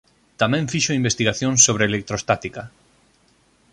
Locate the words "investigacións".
0.99-1.59